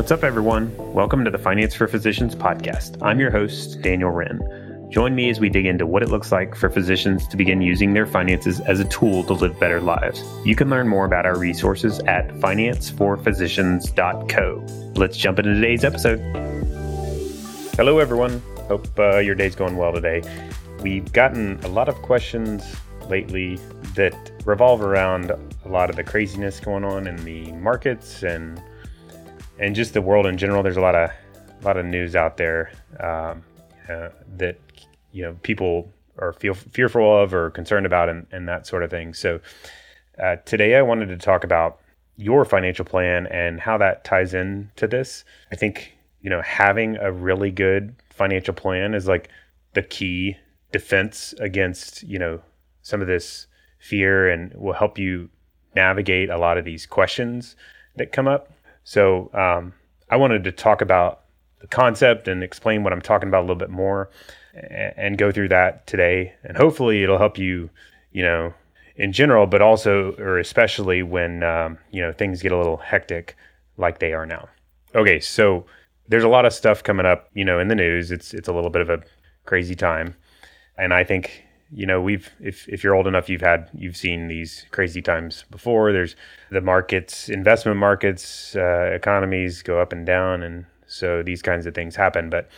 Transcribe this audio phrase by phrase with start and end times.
[0.00, 0.74] What's up, everyone?
[0.94, 2.96] Welcome to the Finance for Physicians podcast.
[3.02, 4.40] I'm your host, Daniel Wrenne.
[4.90, 7.92] Join me as we dig into what it looks like for physicians to begin using
[7.92, 10.24] their finances as a tool to live better lives.
[10.42, 14.92] You can learn more about our resources at financeforphysicians.co.
[14.98, 16.18] Let's jump into today's episode.
[17.76, 18.40] Hello, everyone.
[18.68, 20.22] Hope uh, your day's going well today.
[20.80, 22.74] We've gotten a lot of questions
[23.10, 23.56] lately
[23.96, 28.62] that revolve around a lot of the craziness going on in the markets and
[29.60, 30.62] and just the world in general.
[30.62, 33.44] There's a lot of a lot of news out there um,
[33.88, 34.58] uh, that
[35.12, 38.90] you know people are feel fearful of or concerned about and, and that sort of
[38.90, 39.14] thing.
[39.14, 39.40] So
[40.20, 41.78] uh, today I wanted to talk about
[42.16, 45.24] your financial plan and how that ties in to this.
[45.52, 49.28] I think you know having a really good financial plan is like
[49.74, 50.36] the key
[50.72, 52.40] defense against you know
[52.82, 53.46] some of this
[53.78, 55.28] fear and will help you
[55.74, 57.56] navigate a lot of these questions
[57.96, 58.52] that come up.
[58.84, 59.72] So um,
[60.08, 61.20] I wanted to talk about
[61.60, 64.10] the concept and explain what I'm talking about a little bit more
[64.54, 66.34] and, go through that today.
[66.42, 67.70] And hopefully it'll help you,
[68.12, 68.54] you know,
[68.96, 73.36] in general, but also or especially when, um, you know, things get a little hectic
[73.76, 74.48] like they are now.
[74.94, 75.66] Okay, so
[76.08, 78.10] there's a lot of stuff coming up, you know, in the news.
[78.10, 79.02] It's it's a little bit of a
[79.44, 80.16] crazy time.
[80.76, 84.28] And I think you know we've if if you're old enough you've had you've seen
[84.28, 85.92] these crazy times before.
[85.92, 86.16] There's
[86.50, 91.74] the markets investment markets uh, economies go up and down and so these kinds of
[91.74, 92.30] things happen.
[92.30, 92.48] But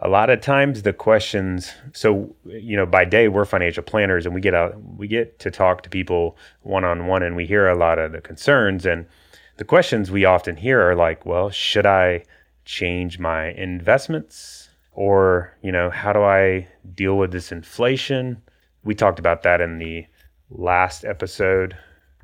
[0.00, 4.34] a lot of times the questions so you know by day we're financial planners and
[4.34, 7.68] we get out we get to talk to people one on one and we hear
[7.68, 8.86] a lot of the concerns.
[8.86, 9.06] And
[9.58, 12.22] the questions we often hear are like well should i
[12.64, 14.67] change my investments
[14.98, 18.42] or you know how do i deal with this inflation?
[18.82, 20.04] We talked about that in the
[20.50, 21.76] last episode.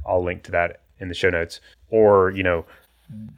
[0.04, 1.60] I'll link to that in the show notes.
[1.90, 2.66] Or you know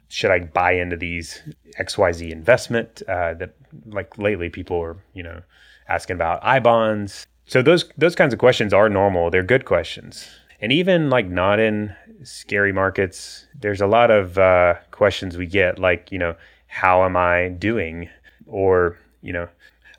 [0.07, 1.43] should i buy into these
[1.79, 3.53] xyz investment uh, that
[3.85, 5.41] like lately people are you know
[5.87, 7.27] asking about i bonds?
[7.45, 9.29] So those those kinds of questions are normal.
[9.29, 10.27] They're good questions.
[10.59, 15.77] And even like not in scary markets there's a lot of uh, questions we get
[15.77, 16.35] like you know
[16.65, 18.09] how am i doing?
[18.47, 19.47] Or you know,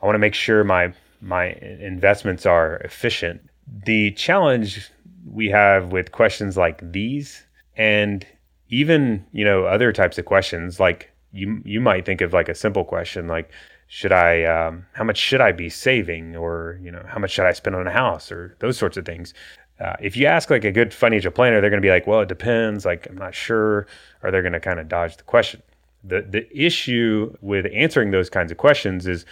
[0.02, 1.46] I want to make sure my my
[1.80, 3.40] investments are efficient.
[3.84, 4.90] The challenge
[5.30, 7.44] we have with questions like these
[7.76, 8.26] and
[8.68, 12.54] even, you know, other types of questions like you you might think of like a
[12.54, 13.50] simple question like
[13.88, 17.46] should I um, how much should I be saving or, you know, how much should
[17.46, 19.34] I spend on a house or those sorts of things.
[19.80, 22.20] Uh, if you ask like a good financial planner, they're going to be like, well,
[22.20, 22.84] it depends.
[22.84, 23.86] Like, I'm not sure.
[24.22, 25.62] Or they're going to kind of dodge the question
[26.08, 29.24] the the issue with answering those kinds of questions is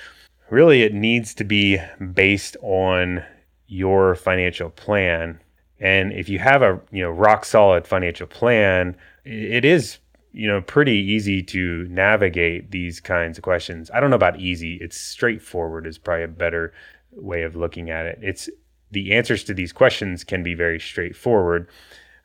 [0.50, 1.78] really it needs to be
[2.12, 3.25] based on
[3.66, 5.41] your financial plan.
[5.81, 9.98] And if you have a you know rock solid financial plan it is
[10.32, 13.91] you know pretty easy to navigate these kinds of questions.
[13.92, 14.78] I don't know about easy.
[14.81, 16.72] It's straightforward is probably a better
[17.12, 18.19] way of looking at it.
[18.22, 18.48] It's
[18.91, 21.69] the answers to these questions can be very straightforward.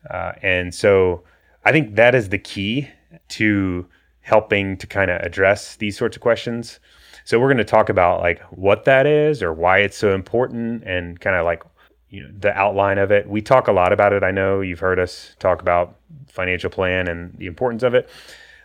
[0.10, 1.24] Uh, and so
[1.64, 2.90] i think that is the key
[3.28, 3.86] to
[4.32, 6.80] helping to kind of address these sorts of questions.
[7.26, 10.84] So we're going to talk about like what that is or why it's so important
[10.86, 11.64] and kind of like
[12.10, 13.28] you know the outline of it.
[13.28, 14.24] We talk a lot about it.
[14.24, 15.98] I know you've heard us talk about
[16.28, 18.10] financial plan and the importance of it,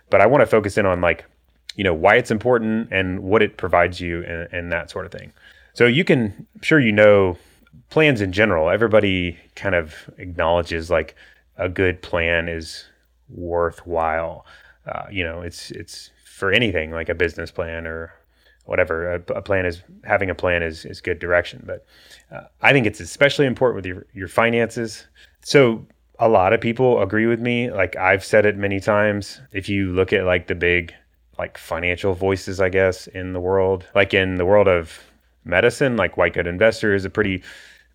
[0.09, 1.25] but I want to focus in on like
[1.75, 5.11] you know why it's important and what it provides you and, and that sort of
[5.11, 5.33] thing.
[5.73, 7.37] So you can I'm sure you know
[7.89, 8.69] plans in general.
[8.69, 11.13] Everybody kind of acknowledges like
[11.57, 12.85] a good plan is
[13.29, 14.45] worthwhile
[14.87, 18.13] uh, you know, it's it's for anything like a business plan or
[18.65, 19.15] whatever.
[19.15, 21.85] A, a, plan is having a plan is is good direction, but
[22.31, 25.05] uh, I think it's especially important with your your finances.
[25.41, 25.85] So
[26.19, 27.71] a lot of people agree with me.
[27.71, 29.41] Like I've said it many times.
[29.51, 30.93] If you look at like the big
[31.37, 34.99] like financial voices, I guess, in the world, like in the world of
[35.43, 37.43] medicine, like White Coat Investor is a pretty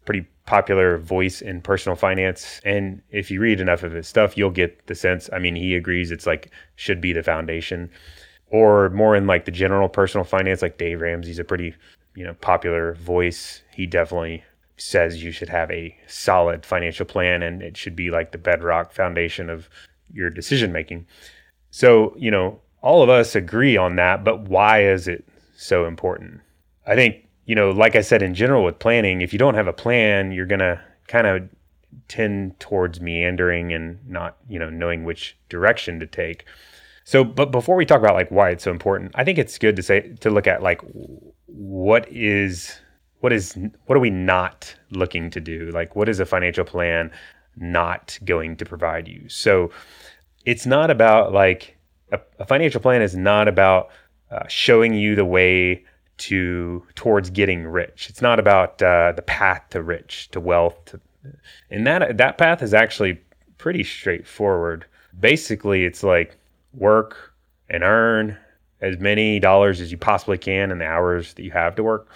[0.05, 2.61] pretty popular voice in personal finance.
[2.65, 5.31] And if you read enough of his stuff, you'll get the sense.
[5.33, 7.91] I mean, he agrees it's like should be the foundation.
[8.49, 11.75] Or more in like the general personal finance, like Dave Ramsey's a pretty,
[12.15, 13.63] you know, popular voice.
[13.73, 14.45] He definitely
[14.77, 18.93] says you should have a solid financial plan and it should be like the bedrock
[18.93, 19.69] foundation of
[20.13, 21.07] your decision making.
[21.71, 25.27] So, you know, all of us agree on that, but why is it
[25.57, 26.41] so important?
[26.87, 29.67] I think you know, like I said, in general with planning, if you don't have
[29.67, 31.49] a plan, you're going to kind of
[32.09, 36.45] tend towards meandering and not, you know, knowing which direction to take.
[37.05, 39.77] So, but before we talk about like why it's so important, I think it's good
[39.77, 40.81] to say to look at like
[41.47, 42.79] what is
[43.21, 45.71] what is what are we not looking to do?
[45.73, 47.11] Like what is a financial plan
[47.57, 49.29] not going to provide you?
[49.29, 49.73] So,
[50.45, 51.77] it's not about like
[52.13, 53.91] a, a financial plan is not about
[54.31, 55.85] uh, showing you the way
[56.29, 58.09] to towards getting rich.
[58.09, 60.85] It's not about uh, the path to rich, to wealth.
[60.87, 61.01] To,
[61.71, 63.21] and that that path is actually
[63.59, 64.87] pretty straightforward.
[65.19, 66.37] Basically, it's like
[66.75, 67.35] work
[67.69, 68.37] and earn
[68.81, 72.09] as many dollars as you possibly can in the hours that you have to work.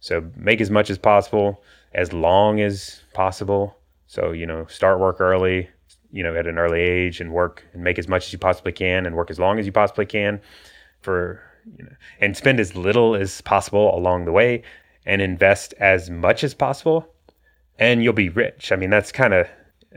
[0.00, 1.62] So make as much as possible,
[1.92, 3.76] as long as possible.
[4.06, 5.68] So, you know, start work early,
[6.10, 8.72] you know, at an early age and work and make as much as you possibly
[8.72, 10.40] can and work as long as you possibly can
[11.00, 11.42] for,
[11.76, 14.62] you know, and spend as little as possible along the way
[15.04, 17.08] and invest as much as possible
[17.78, 18.72] and you'll be rich.
[18.72, 19.46] I mean, that's kind of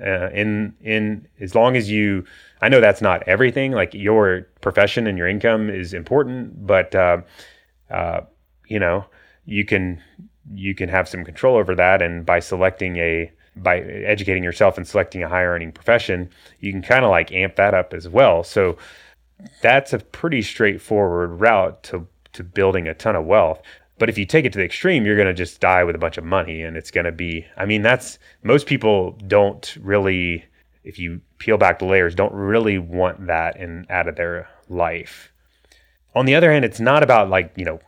[0.02, 2.26] uh, in in as long as you
[2.62, 3.72] I know that's not everything.
[3.72, 7.22] Like your profession and your income is important, but uh,
[7.90, 8.22] uh,
[8.68, 9.06] you know
[9.46, 10.02] you can
[10.54, 14.88] you can have some control over that, and by selecting a by educating yourself and
[14.88, 16.30] selecting a higher earning profession,
[16.62, 18.44] you can kind of like amp that up as well.
[18.44, 18.78] So
[19.62, 23.62] that's a pretty straightforward route to to building a ton of wealth.
[23.98, 26.00] But if you take it to the extreme, you're going to just die with a
[26.00, 27.46] bunch of money, and it's going to be.
[27.58, 30.46] I mean, that's most people don't really.
[30.84, 35.32] If you peel back the layers, don't really want that in out of their life.
[36.16, 37.80] On the other hand, it's not about like you know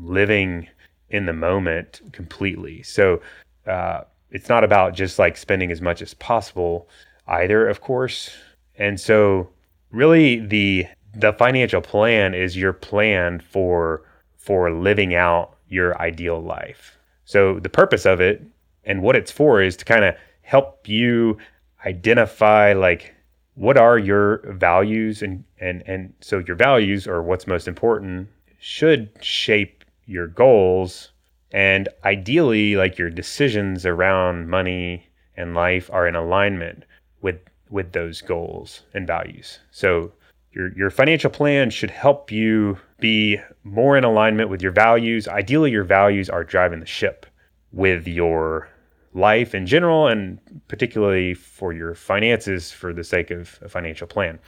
[0.00, 0.68] living
[1.10, 2.82] in the moment completely.
[2.82, 3.20] So
[3.66, 6.88] uh, it's not about just like spending as much as possible
[7.26, 8.30] either, of course.
[8.76, 9.50] And so
[9.92, 14.02] really the the financial plan is your plan for
[14.36, 16.98] for living out your ideal life.
[17.24, 18.42] So the purpose of it
[18.84, 21.38] and what it's for is to kind of help you
[21.86, 23.14] identify like
[23.54, 28.28] what are your values and and and so your values or what's most important
[28.58, 31.10] should shape your goals
[31.52, 35.06] and ideally like your decisions around money
[35.36, 36.84] and life are in alignment
[37.20, 37.36] with
[37.72, 40.12] with those goals and values so
[40.52, 45.70] your your financial plan should help you be more in alignment with your values ideally
[45.70, 47.26] your values are driving the ship
[47.72, 48.68] with your
[49.14, 50.38] life in general and
[50.68, 54.38] particularly for your finances for the sake of a financial plan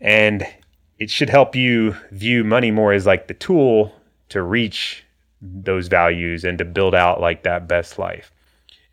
[0.00, 0.46] and
[0.98, 3.94] it should help you view money more as like the tool
[4.28, 5.04] to reach
[5.42, 8.32] those values and to build out like that best life.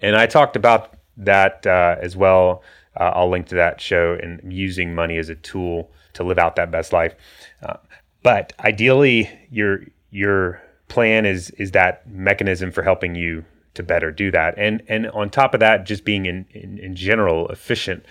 [0.02, 2.64] And I talked about that uh, as well.
[3.00, 6.56] Uh, I'll link to that show and using money as a tool to live out
[6.56, 7.16] that best life.
[7.62, 7.78] Uh,
[8.24, 13.46] but ideally, your your plan is is that mechanism for helping you
[13.76, 14.56] to better do that.
[14.58, 18.06] And and on top of that, just being in in, in general efficient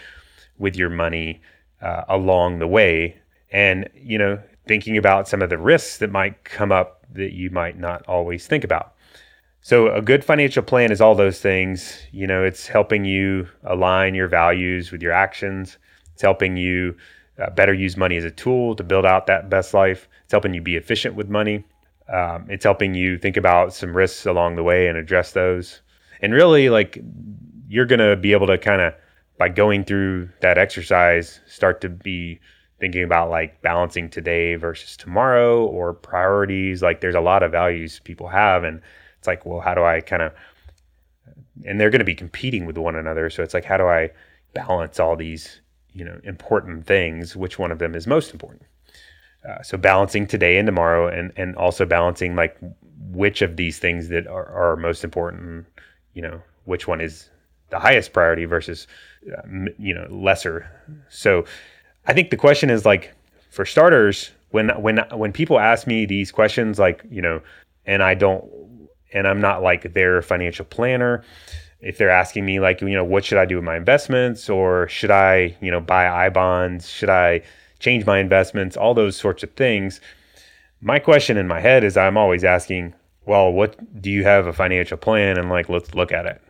[0.59, 1.41] with your money
[1.83, 3.17] uh, along the way,
[3.51, 7.51] and you know thinking about some of the risks that might come up that you
[7.51, 8.95] might not always think about.
[9.67, 11.99] So, a good financial plan is all those things.
[12.13, 15.77] You know, it's helping you align your values with your actions,
[16.13, 16.97] it's helping you
[17.43, 20.55] uh, better use money as a tool to build out that best life, it's helping
[20.55, 21.65] you be efficient with money.
[22.09, 25.81] Um, it's helping you think about some risks along the way and address those.
[26.23, 27.03] And really, like,
[27.69, 28.95] you're to be able to kind of,
[29.37, 32.39] by going through that exercise, start to be
[32.79, 36.83] thinking about like balancing today versus tomorrow or priorities.
[36.83, 38.81] Like there's a lot of values people have, and
[39.27, 40.33] it's like, well, how do I kind of,
[41.65, 43.29] and they're going to be competing with one another.
[43.29, 44.11] So it's like, how do I
[44.55, 45.61] balance all these,
[45.93, 47.35] you know, important things?
[47.35, 48.63] Which one of them is most important?
[49.49, 52.57] Uh, so balancing today and tomorrow, and and also balancing like
[53.11, 55.67] which of these things that are, are most important.
[56.15, 57.31] You know, which one is
[57.71, 58.87] the highest priority versus,
[59.33, 59.43] uh,
[59.79, 60.71] you know, lesser.
[61.09, 61.45] So
[62.07, 63.15] I think the question is like
[63.51, 67.41] for starters, when when when people ask me these questions, like you know,
[67.87, 68.45] and I don't,
[69.13, 71.25] and I'm not like their financial planner.
[71.81, 74.89] If they're asking me like you know what should I do with my investments, or
[74.89, 77.43] should I you know buy I bonds, should I
[77.79, 80.01] change my investments, all those sorts of things.
[80.81, 82.95] My question in my head is I'm always asking,
[83.27, 85.39] well, what do you have a financial plan?
[85.39, 86.41] And like, let's look at it.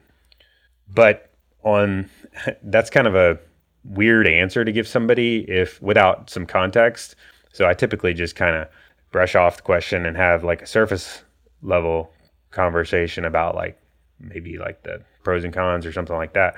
[0.93, 1.31] But
[1.63, 2.09] on
[2.63, 3.39] that's kind of a
[3.85, 7.15] weird answer to give somebody if without some context.
[7.53, 8.69] So I typically just kind of
[9.11, 11.23] brush off the question and have like a surface
[11.63, 12.13] level
[12.57, 13.81] conversation about like
[14.19, 16.57] maybe like the pros and cons or something like that.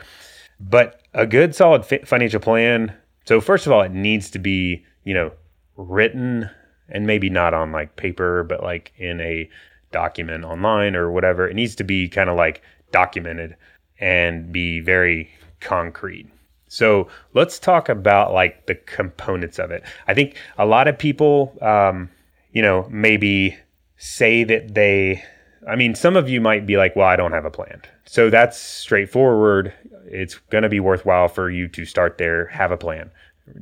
[0.60, 2.94] But a good solid financial plan.
[3.24, 5.32] So first of all, it needs to be, you know,
[5.76, 6.48] written
[6.88, 9.50] and maybe not on like paper, but like in a
[9.92, 11.48] document online or whatever.
[11.48, 12.62] It needs to be kind of like
[12.92, 13.56] documented
[14.00, 16.30] and be very concrete.
[16.68, 19.82] So let's talk about like the components of it.
[20.06, 22.10] I think a lot of people, um,
[22.52, 23.56] you know, maybe
[23.96, 25.24] say that they,
[25.66, 27.82] I mean, some of you might be like, well, I don't have a plan.
[28.04, 29.72] So that's straightforward.
[30.06, 33.10] It's going to be worthwhile for you to start there, have a plan.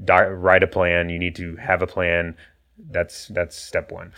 [0.05, 1.09] di- write a plan.
[1.09, 2.37] You need to have a plan.
[2.91, 4.13] That's that's step one.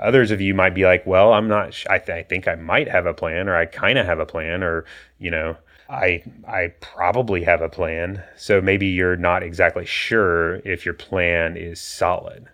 [0.00, 1.74] Others of you might be like, well, I'm not.
[1.74, 4.18] Sh- I, th- I think I might have a plan, or I kind of have
[4.20, 4.84] a plan, or
[5.18, 5.56] you know,
[5.90, 8.22] I I probably have a plan.
[8.36, 12.46] So maybe you're not exactly sure if your plan is solid.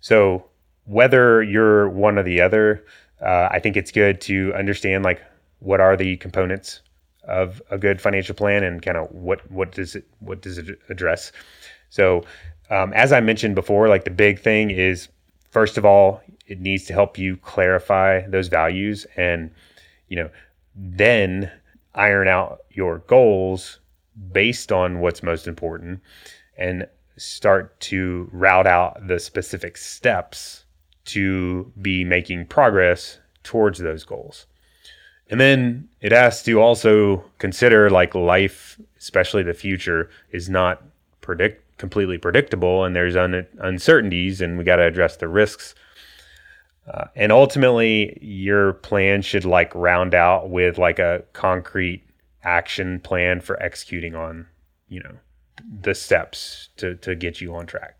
[0.00, 0.46] So
[0.86, 2.84] whether you're one or the other,
[3.24, 5.22] uh, I think it's good to understand like
[5.60, 6.80] what are the components
[7.26, 10.78] of a good financial plan and kind of what what does it what does it
[10.88, 11.32] address.
[11.88, 12.24] So
[12.70, 15.08] um, as I mentioned before, like the big thing is
[15.50, 19.50] first of all, it needs to help you clarify those values and
[20.08, 20.30] you know
[20.74, 21.50] then
[21.94, 23.78] iron out your goals
[24.32, 26.00] based on what's most important
[26.58, 30.63] and start to route out the specific steps
[31.06, 34.46] to be making progress towards those goals.
[35.30, 40.82] And then it has to also consider like life, especially the future, is not
[41.20, 45.74] predict completely predictable, and there's un- uncertainties, and we got to address the risks.
[46.92, 52.04] Uh, and ultimately, your plan should like round out with like a concrete
[52.42, 54.46] action plan for executing on,
[54.88, 55.16] you know,
[55.80, 57.98] the steps to to get you on track.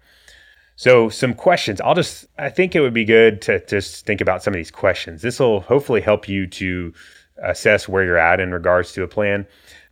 [0.77, 1.81] So, some questions.
[1.81, 4.73] I'll just, I think it would be good to just think about some of these
[4.73, 5.23] questions.
[5.23, 6.93] This will hopefully help you to
[7.43, 9.47] assess where you're at in regards to a plan.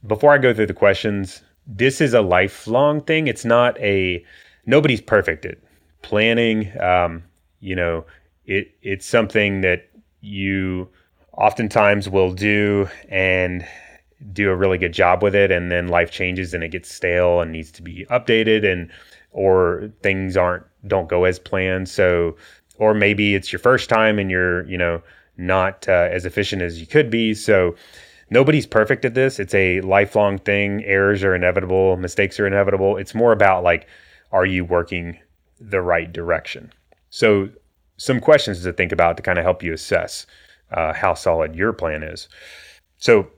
[0.06, 3.28] Before I go through the questions, this is a lifelong thing.
[3.28, 4.24] It's not a,
[4.66, 5.58] nobody's perfect at
[6.02, 6.72] planning.
[6.80, 7.22] Um,
[7.60, 8.04] you know,
[8.46, 9.88] it, it's something that
[10.20, 10.88] you
[11.32, 13.64] oftentimes will do and
[14.32, 15.52] do a really good job with it.
[15.52, 18.90] And then life changes and it gets stale and needs to be updated and,
[19.30, 21.88] or things aren't don't go as planned.
[21.88, 22.36] So,
[22.76, 25.02] or maybe it's your first time and you're, you know,
[25.36, 27.34] not uh, as efficient as you could be.
[27.34, 27.74] So,
[28.30, 29.38] nobody's perfect at this.
[29.38, 30.84] It's a lifelong thing.
[30.84, 32.96] Errors are inevitable, mistakes are inevitable.
[32.96, 33.86] It's more about like,
[34.32, 35.18] are you working
[35.60, 36.72] the right direction?
[37.10, 37.50] So,
[37.98, 40.26] some questions to think about to kind of help you assess
[40.72, 42.28] uh, how solid your plan is.
[42.96, 43.28] So,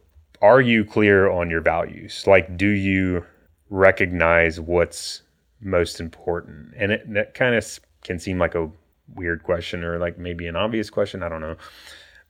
[0.41, 2.25] are you clear on your values?
[2.27, 3.25] Like, do you
[3.71, 5.23] recognize what's
[5.65, 6.75] most important?
[6.77, 8.71] And it, that kind of can seem like a
[9.15, 11.23] weird question or like maybe an obvious question.
[11.23, 11.57] I don't know.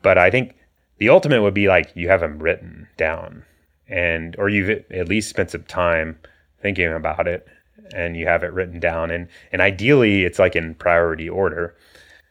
[0.02, 0.56] But I think
[0.98, 3.44] the ultimate would be like you have them written down
[3.88, 6.18] and, or you've at least spent some time
[6.60, 7.46] thinking about it
[7.94, 9.10] and you have it written down.
[9.10, 11.76] And, and ideally, it's like in priority order.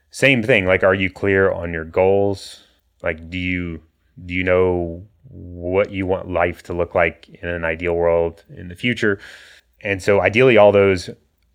[0.09, 0.65] Same thing.
[0.65, 2.63] Like, are you clear on your goals?
[3.01, 3.81] Like, do you,
[4.25, 8.67] do you know what you want life to look like in an ideal world in
[8.67, 9.19] the future?
[9.83, 11.09] And so ideally, all those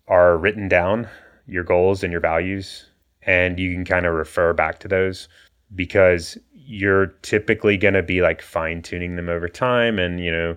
[0.07, 1.09] are written down,
[1.47, 2.85] your goals and your values,
[3.23, 5.27] and you can kind of refer back to those
[5.75, 10.55] because you're typically going to be like fine tuning them over time and, you know,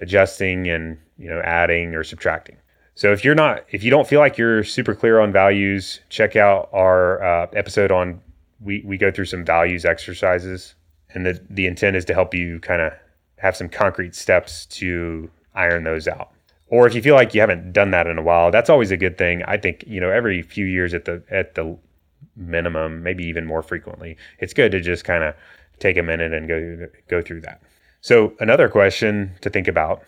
[0.00, 2.56] adjusting and, you know, adding or subtracting.
[2.94, 6.34] So if you're not, if you don't feel like you're super clear on values, check
[6.34, 8.20] out our uh, episode on,
[8.60, 10.74] we, we go through some values exercises
[11.10, 12.92] and the, the intent is to help you kind of
[13.38, 16.31] have some concrete steps to iron those out
[16.72, 18.96] or if you feel like you haven't done that in a while, that's always a
[18.96, 19.42] good thing.
[19.44, 21.76] I think you know every few years at the at the
[22.34, 25.34] minimum, maybe even more frequently, it's good to just kind of
[25.80, 27.60] take a minute and go go through that.
[28.00, 30.02] So another question to think about: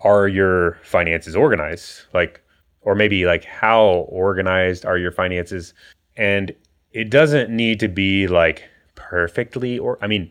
[0.00, 2.02] Are your finances organized?
[2.14, 2.40] Like,
[2.82, 5.74] or maybe like how organized are your finances?
[6.16, 6.54] And
[6.92, 8.62] it doesn't need to be like
[8.94, 10.30] perfectly, or I mean,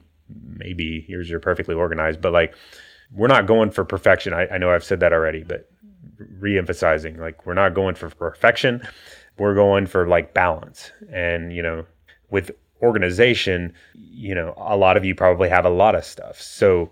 [0.58, 2.56] maybe yours are perfectly organized, but like
[3.16, 4.34] we're not going for perfection.
[4.34, 5.70] I, I know I've said that already, but
[6.18, 8.86] re-emphasizing like we're not going for perfection.
[9.38, 10.92] We're going for like balance.
[11.12, 11.86] And you know,
[12.30, 16.40] with organization, you know, a lot of you probably have a lot of stuff.
[16.42, 16.92] So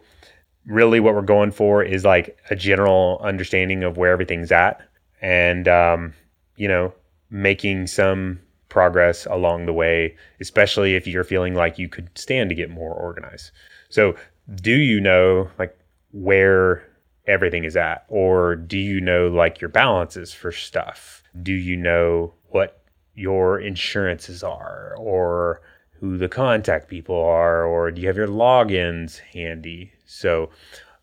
[0.66, 4.82] really what we're going for is like a general understanding of where everything's at
[5.22, 6.14] and um,
[6.56, 6.94] you know,
[7.30, 8.40] making some
[8.70, 12.94] progress along the way, especially if you're feeling like you could stand to get more
[12.94, 13.52] organized.
[13.90, 14.16] So,
[14.56, 15.78] do you know like
[16.14, 16.88] where
[17.28, 18.06] everything is at?
[18.08, 21.24] Or do you know like your balances for stuff?
[21.42, 22.82] Do you know what
[23.16, 25.62] your insurances are or
[26.00, 27.66] who the contact people are?
[27.66, 29.92] Or do you have your logins handy?
[30.06, 30.50] So,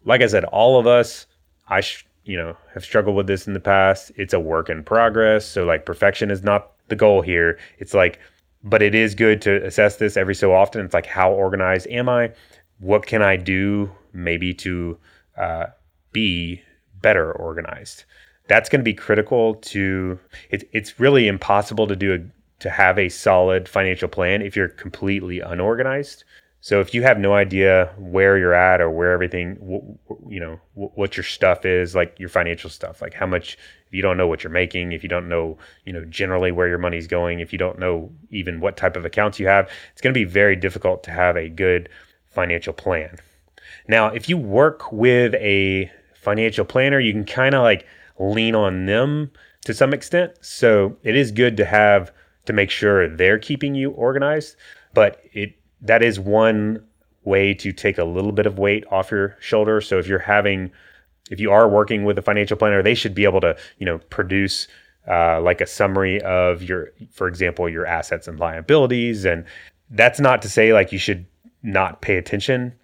[0.05, 1.27] like I said, all of us,
[1.69, 4.13] I, sh- you know, have struggled with this in the past.
[4.17, 5.45] It's a work in progress.
[5.47, 7.59] So, like, perfection is not the goal here.
[7.79, 8.19] It's like,
[8.63, 10.85] but it is good to assess this every so often.
[10.85, 12.33] It's like, how organized am I?
[12.79, 14.99] What can I do maybe to
[15.37, 15.67] uh,
[16.13, 16.63] be
[17.01, 18.05] better organized.
[18.49, 20.19] That's going to be critical to
[20.51, 22.19] it, it's really impossible to do a,
[22.61, 26.25] to have a solid financial plan if you're completely unorganized.
[26.63, 29.99] So if you have no idea where you're at or where everything,
[30.29, 34.03] you know, what your stuff is, like your financial stuff, like how much, if you
[34.03, 37.07] don't know what you're making, if you don't know, you know, generally where your money's
[37.07, 40.21] going, if you don't know even what type of accounts you have, it's going to
[40.21, 41.89] be very difficult to have a good
[42.27, 43.17] financial plan.
[43.91, 47.85] Now, if you work with a financial planner, you can kind of like
[48.21, 49.33] lean on them
[49.65, 50.35] to some extent.
[50.43, 52.13] So it is good to have
[52.45, 54.55] to make sure they're keeping you organized,
[54.95, 56.85] but it that is one
[57.25, 59.81] way to take a little bit of weight off your shoulder.
[59.81, 60.71] So if you're having,
[61.29, 63.99] if you are working with a financial planner, they should be able to, you know,
[64.09, 64.69] produce
[65.09, 69.25] uh, like a summary of your, for example, your assets and liabilities.
[69.25, 69.45] And
[69.91, 71.27] that's not to say like you should
[71.65, 72.75] not pay attention,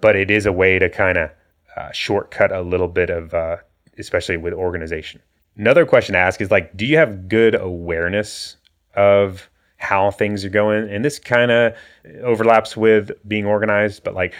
[0.00, 1.30] but it is a way to kind of
[1.76, 3.56] uh, shortcut a little bit of, uh,
[3.98, 5.20] especially with organization.
[5.56, 8.56] Another question to ask is like, do you have good awareness
[8.94, 10.88] of how things are going.
[10.90, 11.74] And this kind of
[12.22, 14.34] overlaps with being organized, but like,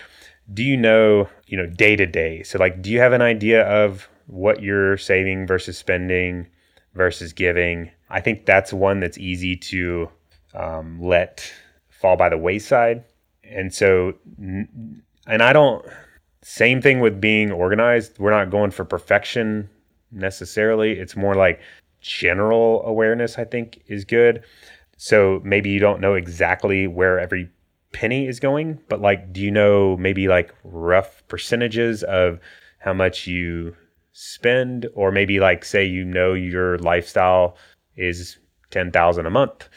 [0.52, 2.42] do you know, you know, day to day?
[2.42, 6.46] So, like, do you have an idea of what you're saving versus spending
[6.94, 7.90] versus giving?
[8.10, 10.10] I think that's one that's easy to
[10.54, 11.50] um, let
[11.88, 13.04] fall by the wayside.
[13.42, 14.14] And so,
[15.30, 15.84] and I don't,
[16.42, 18.18] same thing with being organized.
[18.18, 19.70] We're not going for perfection
[20.10, 20.98] necessarily.
[20.98, 21.60] It's more like
[22.00, 24.42] general awareness, I think, is good.
[24.96, 27.50] So maybe you don't know exactly where every
[27.92, 32.38] penny is going, but like, do you know maybe like rough percentages of
[32.78, 33.74] how much you
[34.12, 34.86] spend?
[34.94, 37.56] Or maybe like, say, you know, your lifestyle
[37.96, 38.38] is
[38.70, 39.68] 10,000 a month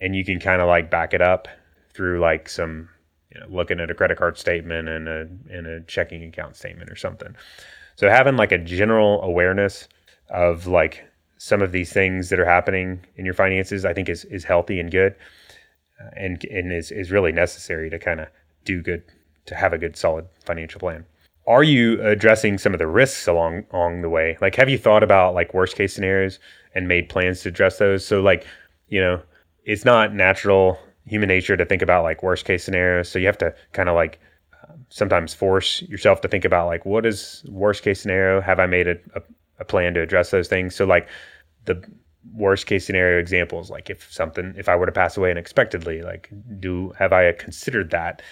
[0.00, 1.48] and you can kind of like back it up
[1.92, 2.88] through like some,
[3.36, 6.90] you know, looking at a credit card statement and a, and a checking account statement
[6.90, 7.36] or something.
[7.96, 9.88] So having like a general awareness
[10.30, 11.04] of like
[11.38, 14.80] some of these things that are happening in your finances, I think is is healthy
[14.80, 15.14] and good,
[16.00, 18.28] uh, and and is is really necessary to kind of
[18.64, 19.02] do good
[19.46, 21.04] to have a good solid financial plan.
[21.46, 24.38] Are you addressing some of the risks along along the way?
[24.40, 26.38] Like, have you thought about like worst case scenarios
[26.74, 28.04] and made plans to address those?
[28.04, 28.46] So, like,
[28.88, 29.22] you know,
[29.64, 33.08] it's not natural human nature to think about like worst case scenarios.
[33.08, 34.20] So you have to kind of like
[34.68, 38.40] um, sometimes force yourself to think about like what is worst case scenario?
[38.40, 39.22] Have I made a, a
[39.58, 40.74] a plan to address those things.
[40.74, 41.08] So like
[41.64, 41.82] the
[42.34, 46.30] worst case scenario examples, like if something, if I were to pass away unexpectedly, like
[46.58, 48.22] do have I considered that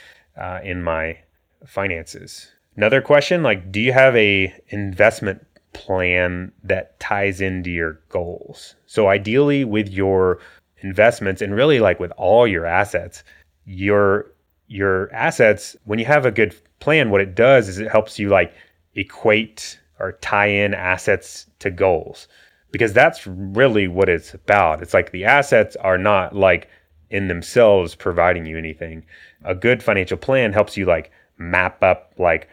[0.41, 1.19] uh, in my
[1.67, 2.51] finances?
[2.77, 8.75] Another question, like do you have a investment plan that ties into your goals?
[8.87, 10.41] So ideally with your
[10.79, 13.25] investments and really like with all your assets,
[13.65, 14.31] your
[14.67, 18.31] your assets when you have a good plan what it does is it helps you
[18.31, 18.53] like
[18.95, 22.29] equate or tie in assets to goals
[22.71, 24.83] because that's really what it's about.
[24.83, 26.69] It's like the assets are not like
[27.09, 29.05] in themselves providing you anything.
[29.45, 32.49] A good financial plan helps you like map up like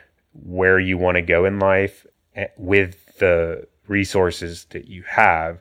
[0.46, 2.06] where you want to go in life
[2.36, 5.60] eh, with the resources that you have.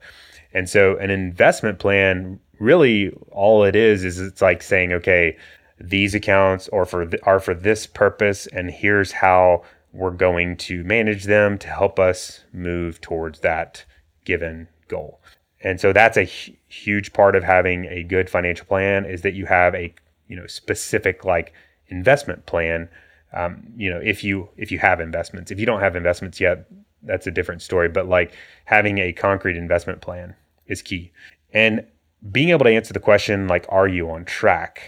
[0.53, 5.37] And so an investment plan really all it is is it's like saying okay,
[5.81, 10.85] these accounts are for th- are for this purpose and here's how we're going to
[10.85, 13.85] manage them to help us move towards that
[14.25, 15.20] given goal.
[15.62, 19.46] And so that's a huge part of having a good financial plan is that you
[19.46, 19.92] have a
[20.29, 21.53] you know specific like
[21.88, 22.88] investment plan.
[23.33, 26.66] Um, you know if you if you have investments, if you don't have investments yet,
[27.03, 27.88] that's a different story.
[27.88, 28.33] But like
[28.66, 30.35] having a concrete investment plan
[30.66, 31.12] is key.
[31.53, 31.85] And
[32.31, 34.83] being able to answer the question like, are you on track?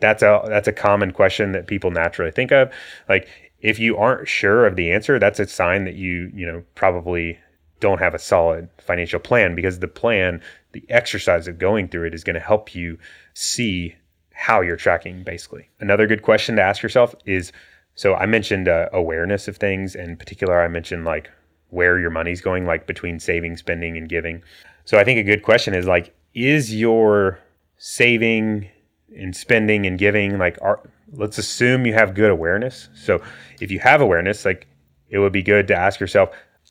[0.00, 2.70] That's a that's a common question that people naturally think of.
[3.08, 3.28] Like
[3.60, 7.38] if you aren't sure of the answer, that's a sign that you, you know, probably
[7.80, 12.14] don't have a solid financial plan because the plan, the exercise of going through it
[12.14, 12.98] is going to help you
[13.34, 13.94] see
[14.32, 15.68] how you're tracking basically.
[15.80, 17.52] Another good question to ask yourself is
[17.94, 21.30] so I mentioned uh, awareness of things in particular I mentioned like
[21.70, 24.42] where your money's going like between saving, spending and giving.
[24.84, 27.40] So I think a good question is like is your
[27.78, 28.68] saving
[29.16, 30.80] and spending and giving like are
[31.12, 32.88] let's assume you have good awareness.
[32.94, 33.22] So
[33.60, 34.66] if you have awareness, like
[35.08, 36.30] it would be good to ask yourself,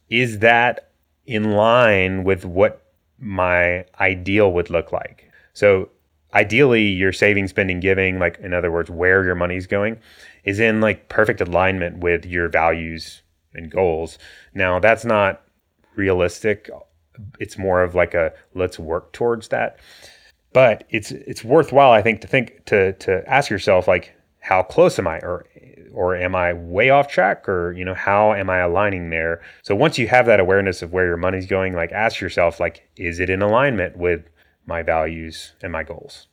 [0.10, 0.92] is that
[1.26, 2.84] in line with what
[3.18, 5.32] my ideal would look like?
[5.54, 5.90] So
[6.34, 9.98] ideally your saving, spending, giving, like in other words, where your money's going,
[10.44, 13.24] is in like perfect alignment with your values
[13.54, 14.20] and goals.
[14.54, 15.42] Now that's not
[15.96, 16.70] realistic.
[17.40, 19.80] It's more of like a let's work towards that.
[20.54, 24.98] But it's it's worthwhile, I think, to think to to ask yourself like, how close
[25.00, 25.46] am I or
[25.94, 29.42] or am I way off track or you know how am I aligning there?
[29.64, 32.88] So once you have that awareness of where your money's going, like ask yourself like
[32.96, 34.30] is it in alignment with
[34.66, 36.28] my values and my goals?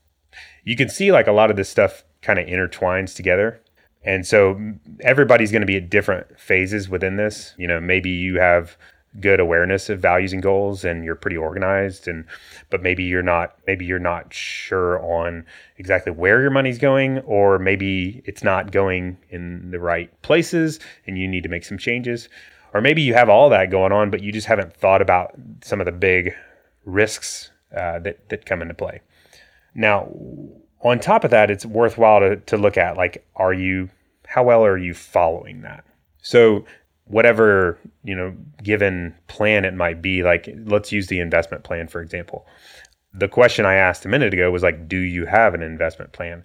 [0.64, 3.60] You can see like a lot of this stuff kind of intertwines together.
[4.04, 4.60] And so
[5.00, 7.54] everybody's going to be at different phases within this.
[7.56, 8.76] You know, maybe you have
[9.20, 12.24] good awareness of values and goals and you're pretty organized and
[12.70, 15.44] but maybe you're not maybe you're not sure on
[15.76, 21.18] exactly where your money's going or maybe it's not going in the right places and
[21.18, 22.28] you need to make some changes.
[22.74, 25.80] Or maybe you have all that going on but you just haven't thought about some
[25.80, 26.34] of the big
[26.86, 29.02] risks uh, that that come into play.
[29.74, 30.08] Now
[30.80, 33.90] on top of that it's worthwhile to, to look at like are you
[34.26, 35.84] how well are you following that?
[36.22, 36.64] So
[37.12, 42.00] whatever you know given plan it might be like let's use the investment plan for
[42.00, 42.46] example.
[43.14, 46.42] The question i asked a minute ago was like do you have an investment plan?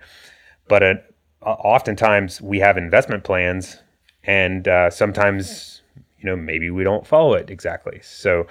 [0.67, 0.95] But uh,
[1.41, 3.77] oftentimes we have investment plans
[4.25, 5.82] and uh, sometimes
[6.19, 8.01] you know maybe we don't follow it exactly.
[8.03, 8.45] So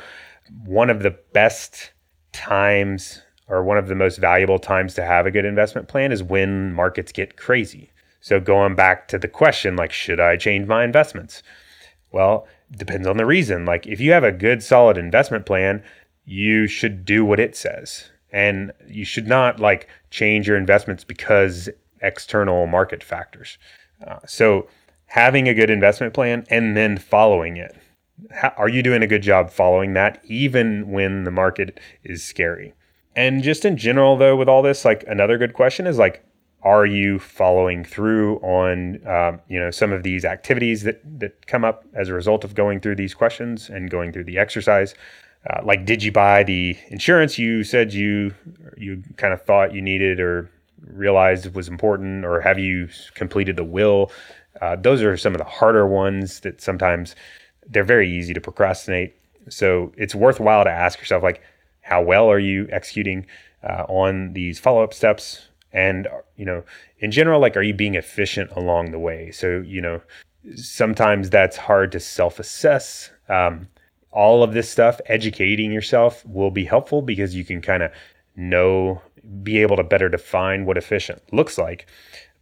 [0.64, 1.90] one of the best
[2.32, 6.22] times or one of the most valuable times to have a good investment plan is
[6.22, 7.92] when markets get crazy.
[8.22, 11.42] So going back to the question like should i change my investments
[12.12, 13.64] well, depends on the reason.
[13.64, 15.82] Like if you have a good solid investment plan,
[16.24, 18.10] you should do what it says.
[18.32, 21.68] And you should not like change your investments because
[22.02, 23.58] external market factors.
[24.06, 24.68] Uh, so
[25.06, 27.74] having a good investment plan and then following it.
[28.32, 32.74] How, are you doing a good job following that even when the market is scary?
[33.14, 36.24] And just in general though with all this like another good question is like
[36.62, 41.64] are you following through on um, you know some of these activities that that come
[41.64, 44.94] up as a result of going through these questions and going through the exercise?
[45.48, 48.34] Uh, like did you buy the insurance you said you
[48.76, 50.50] you kind of thought you needed or
[50.86, 54.10] realized was important or have you completed the will?
[54.60, 57.14] Uh, those are some of the harder ones that sometimes
[57.68, 59.14] they're very easy to procrastinate.
[59.48, 61.42] So it's worthwhile to ask yourself like
[61.82, 63.26] how well are you executing
[63.62, 66.64] uh, on these follow-up steps and you know
[66.98, 69.30] in general like are you being efficient along the way?
[69.30, 70.00] So you know
[70.56, 73.10] sometimes that's hard to self-assess.
[73.28, 73.68] Um,
[74.10, 77.92] all of this stuff educating yourself will be helpful because you can kind of
[78.34, 79.02] know
[79.42, 81.86] be able to better define what efficient looks like.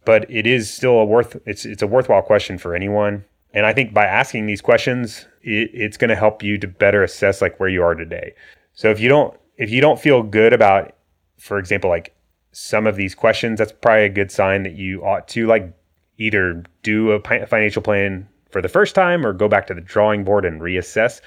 [0.05, 3.25] But it is still a worth it's it's a worthwhile question for anyone.
[3.53, 7.03] And i think by asking these questions it, it's going to help you to better
[7.03, 8.33] assess like where you are today.
[8.73, 10.95] So if you don't if you don't feel good about
[11.37, 12.15] for example like
[12.55, 15.73] some of these questions, that's probably a good sign that you ought to like
[16.17, 20.23] either do a financial plan for the first time or go back to the drawing
[20.23, 21.19] board and reassess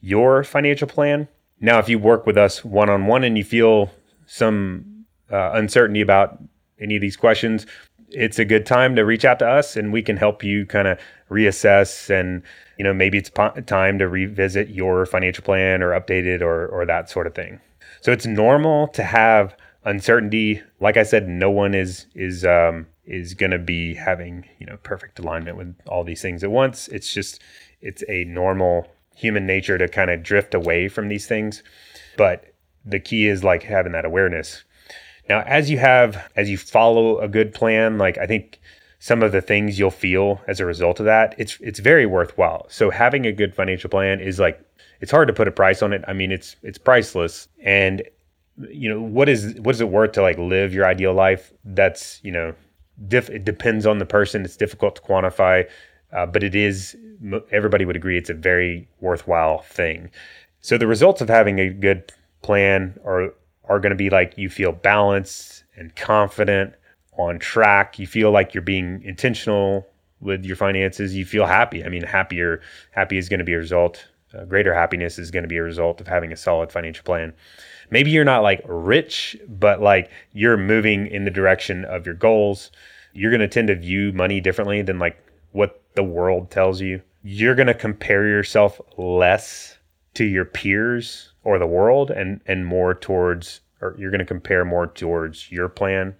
[0.00, 1.28] your financial plan.
[1.60, 3.90] Now, if you work with us one on one and you feel
[4.24, 6.42] some uh, uncertainty about
[6.80, 7.66] any of these questions,
[8.08, 10.88] it's a good time to reach out to us and we can help you kind
[10.88, 10.98] of
[11.30, 12.42] reassess and
[12.78, 13.30] you know maybe it's
[13.66, 17.60] time to revisit your financial plan or update it or or that sort of thing.
[18.00, 19.54] So it's normal to have
[19.86, 20.60] uncertainty.
[20.80, 24.76] Like I said, no one is is um, is going to be having you know
[24.82, 26.88] perfect alignment with all these things at once.
[26.88, 27.40] It's just
[27.80, 31.62] it's a normal human nature to kind of drift away from these things.
[32.18, 32.52] But
[32.84, 34.64] the key is like having that awareness.
[35.28, 38.60] Now, as you have as you follow a good plan, like I think
[38.98, 42.66] some of the things you'll feel as a result of that, it's it's very worthwhile.
[42.68, 44.60] So having a good financial plan is like
[45.00, 46.04] it's hard to put a price on it.
[46.08, 48.02] I mean, it's it's priceless and
[48.70, 51.52] you know what is what is it worth to like live your ideal life?
[51.64, 52.54] That's you know
[53.08, 54.44] diff- it depends on the person.
[54.44, 55.68] It's difficult to quantify
[56.12, 56.96] uh, but it is
[57.50, 60.10] everybody would agree it's a very worthwhile thing.
[60.60, 64.48] So the results of having a good plan are are going to be like you
[64.48, 66.74] feel balanced and confident
[67.18, 67.98] on track.
[67.98, 69.86] You feel like you're being intentional
[70.20, 71.14] with your finances.
[71.14, 71.84] You feel happy.
[71.84, 72.60] I mean happier
[72.92, 75.62] happy is going to be a result uh, greater happiness is going to be a
[75.62, 77.32] result of having a solid financial plan
[77.90, 82.70] maybe you're not like rich, but like you're moving in the direction of your goals.
[83.12, 85.18] You're going to tend to view money differently than like
[85.52, 87.02] what the world tells you.
[87.22, 89.78] You're going to compare yourself less
[90.14, 94.64] to your peers or the world and and more towards or you're going to compare
[94.64, 96.14] more towards your plan,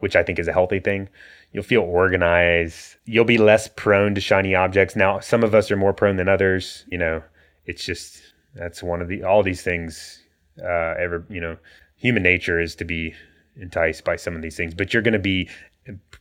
[0.00, 1.08] which I think is a healthy thing.
[1.52, 2.96] You'll feel organized.
[3.06, 4.94] You'll be less prone to shiny objects.
[4.94, 6.84] Now, some of us are more prone than others.
[6.88, 7.22] You know,
[7.66, 8.20] it's just
[8.54, 10.22] that's one of the all these things
[10.62, 11.56] uh, ever you know
[11.96, 13.14] human nature is to be
[13.56, 15.48] enticed by some of these things but you're going to be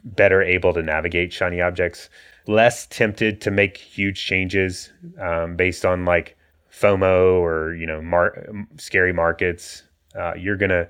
[0.04, 2.10] better able to navigate shiny objects
[2.47, 6.36] less tempted to make huge changes um, based on like
[6.71, 8.45] fomo or you know mar-
[8.78, 9.84] scary markets.
[10.15, 10.88] Uh, you're going to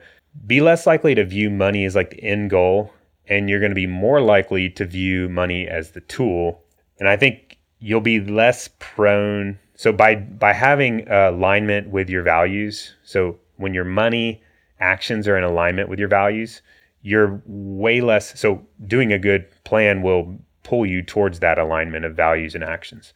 [0.48, 2.94] be less likely to view money as like the end goal
[3.28, 6.64] and you're going to be more likely to view money as the tool.
[7.00, 12.22] And i think you'll be less prone so by by having uh, alignment with your
[12.22, 14.44] values, so when your money
[14.82, 16.62] actions are in alignment with your values,
[17.02, 18.38] you're way less.
[18.38, 23.13] So, doing a good plan will pull you towards that alignment of values and actions.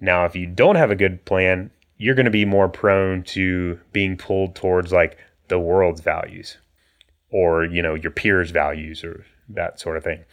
[0.00, 3.78] Now, if you don't have a good plan, you're going to be more prone to
[3.92, 5.18] being pulled towards like
[5.48, 6.56] the world's values
[7.30, 10.24] or, you know, your peers' values or that sort of thing.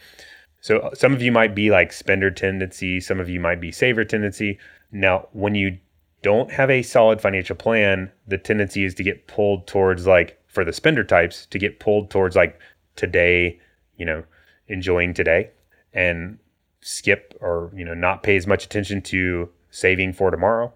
[0.62, 3.72] So uh, some of you might be like spender tendency, some of you might be
[3.72, 4.58] saver tendency.
[4.92, 5.76] Now, when you
[6.22, 10.64] don't have a solid financial plan, the tendency is to get pulled towards like for
[10.64, 12.60] the spender types to get pulled towards like
[12.94, 13.58] today,
[13.96, 14.22] you know,
[14.68, 15.50] enjoying today
[15.92, 16.38] and
[16.80, 20.72] skip or, you know, not pay as much attention to saving for tomorrow.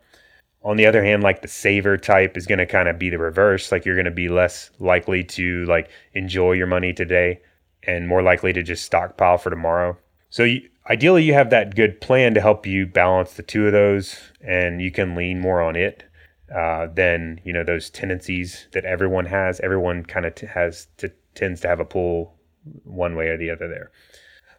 [0.64, 3.18] On the other hand, like the saver type is going to kind of be the
[3.18, 3.70] reverse.
[3.70, 7.40] Like you're going to be less likely to like enjoy your money today
[7.86, 9.96] and more likely to just stockpile for tomorrow.
[10.30, 13.72] So you, ideally, you have that good plan to help you balance the two of
[13.72, 16.04] those, and you can lean more on it
[16.54, 19.60] uh, than you know those tendencies that everyone has.
[19.60, 22.34] Everyone kind of t- has to tends to have a pull
[22.84, 23.90] one way or the other there.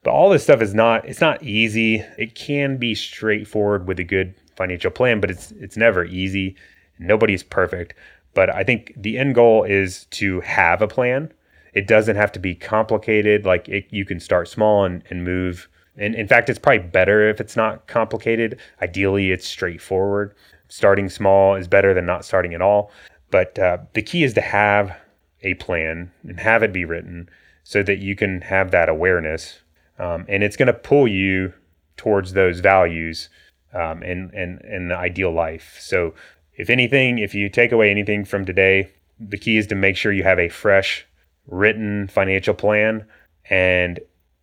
[0.04, 2.04] But all this stuff is not it's not easy.
[2.18, 6.56] It can be straightforward with a good financial plan, but it's it's never easy.
[7.00, 7.94] Nobody's perfect.
[8.34, 11.32] But I think the end goal is to have a plan
[11.78, 13.46] it doesn't have to be complicated.
[13.46, 15.70] Like it, you can start small and, and move.
[15.96, 18.60] And in fact, it's probably better if it's not complicated.
[18.82, 20.34] Ideally, it's straightforward.
[20.70, 22.90] Starting small is better than not starting at all.
[23.30, 24.98] But uh, the key is to have
[25.44, 27.30] a plan and have it be written
[27.64, 29.60] so that you can have that awareness.
[30.00, 31.54] Um, and it's going to pull you
[31.96, 33.30] towards those values
[33.72, 35.78] um, and, and, and the ideal life.
[35.80, 36.16] So,
[36.56, 40.12] if anything, if you take away anything from today, the key is to make sure
[40.12, 41.07] you have a fresh
[41.48, 43.06] written financial plan
[43.50, 44.00] and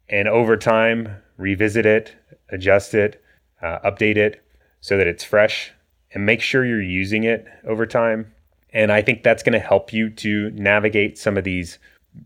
[0.08, 2.14] and over time revisit it,
[2.50, 3.22] adjust it,
[3.62, 4.44] uh, update it
[4.80, 5.72] so that it's fresh
[6.12, 8.32] and make sure you're using it over time.
[8.72, 11.78] And I think that's going to help you to navigate some of these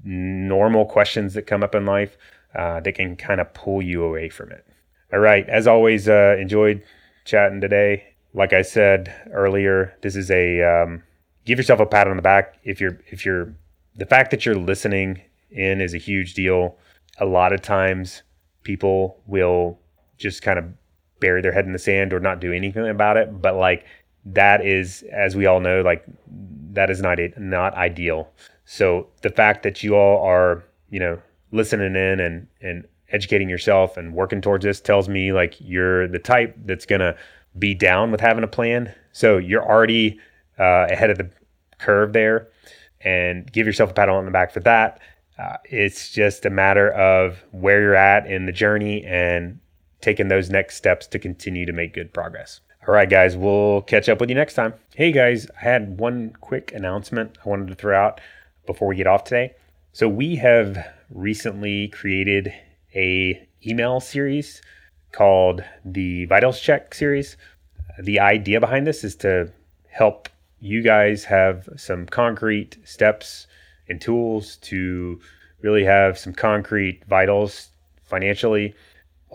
[0.03, 2.17] normal questions that come up in life
[2.55, 4.67] uh, that can kind of pull you away from it.
[5.13, 5.49] All right.
[5.49, 6.83] As always, uh, enjoyed
[7.25, 8.15] chatting today.
[8.35, 11.03] Like I said earlier, this is a um,
[11.45, 13.55] give yourself a pat on the back if you're if you're
[13.99, 16.79] the fact that you're listening in is a huge deal.
[17.19, 18.23] A lot of times
[18.63, 19.79] people will
[20.17, 20.65] just kind of
[21.21, 23.43] bury their head in the sand or not do anything about it.
[23.43, 23.85] But like
[24.25, 26.05] that is, as we all know, like
[26.73, 28.31] that is not not ideal.
[28.65, 33.97] So the fact that you all are, you know, listening in and and educating yourself
[33.97, 37.17] and working towards this tells me like you're the type that's gonna
[37.59, 38.95] be down with having a plan.
[39.11, 40.21] So you're already
[40.59, 41.31] uh, ahead of the
[41.79, 42.49] curve there
[43.01, 45.01] and give yourself a pat on the back for that.
[45.39, 49.61] Uh, it's just a matter of where you're at in the journey and
[50.01, 52.61] taking those next steps to continue to make good progress.
[52.87, 54.75] All right, guys, we'll catch up with you next time.
[54.95, 58.21] Hey, guys, I had one quick announcement I wanted to throw out
[58.67, 59.55] before we get off today.
[59.93, 62.53] So we have recently created
[62.95, 64.63] a email series
[65.13, 67.37] called the Vitals Check series.
[68.01, 69.53] The idea behind this is to
[69.91, 70.29] help
[70.61, 73.47] you guys have some concrete steps
[73.89, 75.21] and tools to
[75.61, 77.71] really have some concrete vitals
[78.03, 78.75] financially.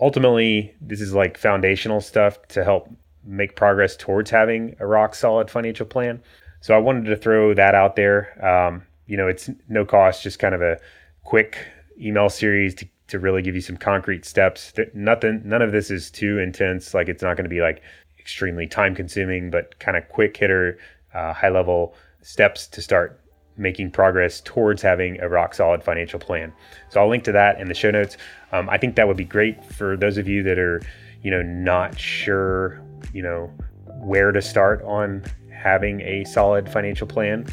[0.00, 2.90] Ultimately, this is like foundational stuff to help
[3.24, 6.22] make progress towards having a rock solid financial plan.
[6.60, 8.44] So I wanted to throw that out there.
[8.44, 10.78] Um, you know, it's no cost, just kind of a
[11.24, 11.58] quick
[12.00, 14.72] email series to, to really give you some concrete steps.
[14.94, 16.94] Nothing, none of this is too intense.
[16.94, 17.82] Like it's not going to be like
[18.18, 20.78] extremely time consuming, but kind of quick hitter
[21.14, 23.20] uh, high level steps to start
[23.56, 26.52] making progress towards having a rock solid financial plan.
[26.90, 28.16] So I'll link to that in the show notes.
[28.52, 30.82] Um, I think that would be great for those of you that are,
[31.22, 33.52] you know, not sure, you know,
[34.00, 37.46] where to start on having a solid financial plan.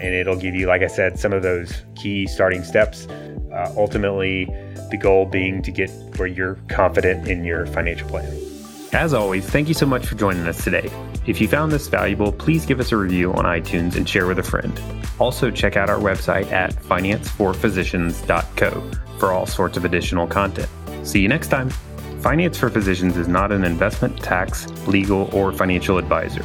[0.00, 3.06] And it'll give you, like I said, some of those key starting steps.
[3.06, 4.46] Uh, ultimately,
[4.90, 8.43] the goal being to get where you're confident in your financial plan.
[8.94, 10.88] As always, thank you so much for joining us today.
[11.26, 14.38] If you found this valuable, please give us a review on iTunes and share with
[14.38, 14.80] a friend.
[15.18, 20.68] Also, check out our website at financeforphysicians.co for all sorts of additional content.
[21.02, 21.70] See you next time.
[22.20, 26.44] Finance for Physicians is not an investment, tax, legal, or financial advisor.